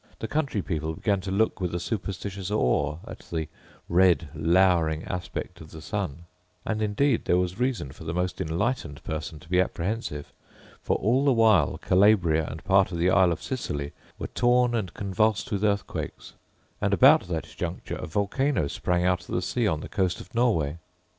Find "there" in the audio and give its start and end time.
7.25-7.37